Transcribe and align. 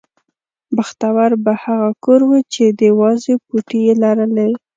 بختور 0.75 1.29
به 1.43 1.53
هغه 1.63 1.89
کور 2.03 2.21
و 2.25 2.31
چې 2.53 2.63
د 2.79 2.81
وازې 2.99 3.33
پوټې 3.45 3.79
یې 3.85 3.93
لرلې. 4.03 4.49